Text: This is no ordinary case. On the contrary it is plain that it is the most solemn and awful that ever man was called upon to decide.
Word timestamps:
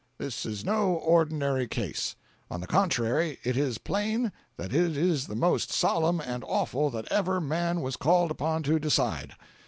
This 0.17 0.47
is 0.47 0.65
no 0.65 0.93
ordinary 0.95 1.67
case. 1.67 2.15
On 2.49 2.59
the 2.59 2.65
contrary 2.65 3.37
it 3.43 3.55
is 3.55 3.77
plain 3.77 4.31
that 4.57 4.73
it 4.73 4.97
is 4.97 5.27
the 5.27 5.35
most 5.35 5.71
solemn 5.71 6.19
and 6.19 6.43
awful 6.45 6.89
that 6.89 7.11
ever 7.11 7.39
man 7.39 7.81
was 7.81 7.97
called 7.97 8.31
upon 8.31 8.63
to 8.63 8.79
decide. 8.79 9.35